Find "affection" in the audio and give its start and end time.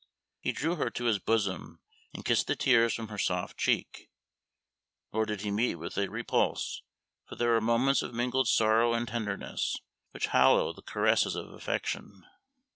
11.53-12.25